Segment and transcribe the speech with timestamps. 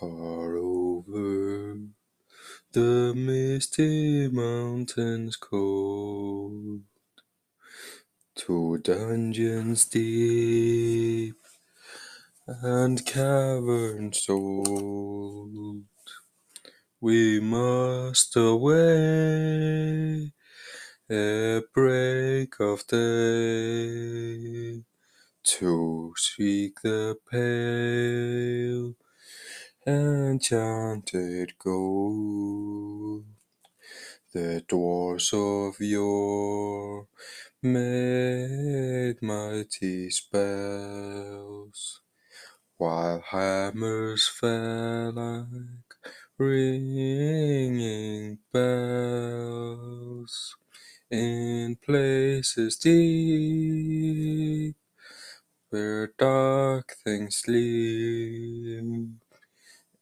[0.00, 1.76] Far over
[2.72, 6.80] the misty mountains cold,
[8.36, 11.36] to dungeons deep
[12.46, 15.84] and caverns old,
[17.02, 20.32] we must away
[21.10, 22.96] at break of day
[25.44, 28.94] to seek the pale
[29.86, 33.24] enchanted gold.
[34.32, 37.06] The dwarfs of yore
[37.62, 42.00] made mighty spells,
[42.78, 45.94] while hammers fell like
[46.38, 50.56] ringing bells
[51.10, 54.76] in places deep
[55.70, 59.29] where dark things sleep.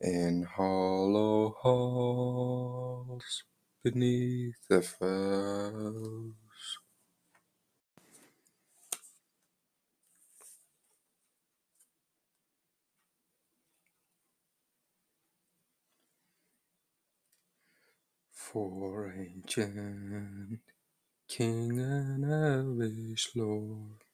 [0.01, 3.43] In hollow halls
[3.83, 6.35] beneath the fells.
[18.33, 20.61] For ancient
[21.29, 24.05] king and elvish lord,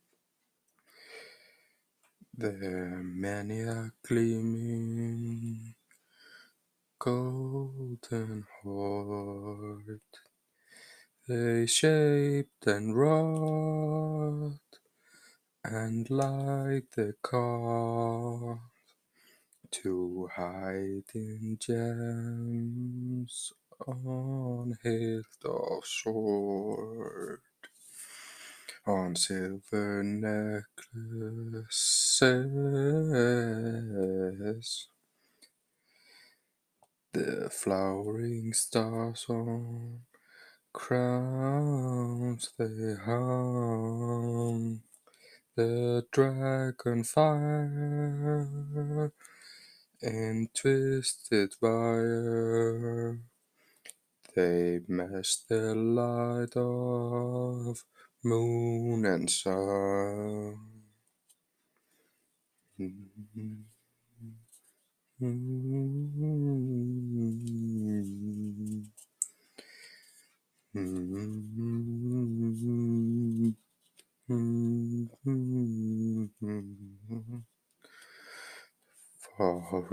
[2.36, 5.75] there many a gleaming
[7.05, 10.00] golden heart.
[11.28, 14.78] They shaped and wrought,
[15.62, 18.58] and like the cause
[19.70, 23.52] to hide in gems
[23.86, 27.41] on hilt of sword
[28.86, 30.94] on silver necklaces
[37.15, 40.01] the flowering stars on
[40.73, 44.83] crowns they hung,
[45.57, 48.51] the dragon fire
[50.03, 53.20] in twisted wire.
[54.36, 57.85] They matched the light of
[58.24, 60.58] moon and sun.
[62.80, 63.73] Mm-hmm.
[65.17, 65.27] Far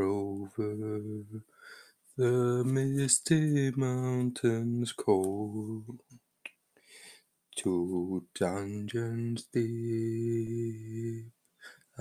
[0.02, 0.74] over
[2.18, 6.00] the misty mountains cold,
[7.58, 11.32] to dungeons deep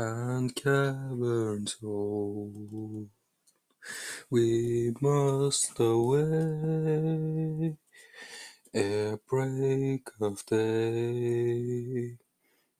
[0.00, 3.08] and caverns old,
[4.30, 7.76] we must away.
[8.72, 12.16] Ere break of day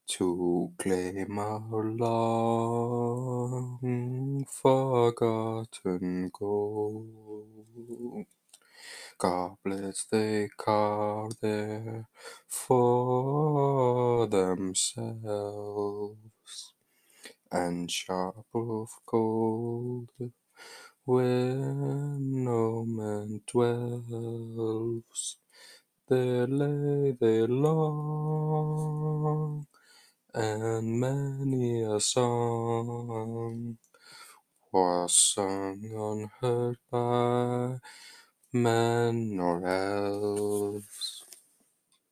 [0.07, 3.75] to claim our long
[4.49, 8.25] forgotten gold.
[9.17, 12.07] Goblets they carve there
[12.47, 16.15] for themselves,
[17.51, 20.09] and sharp of cold,
[21.05, 21.55] where
[22.19, 25.37] no man dwells.
[26.07, 28.87] There lay they long,
[30.33, 33.77] and many a song
[34.71, 37.77] was sung unheard by
[38.53, 41.23] men or elves.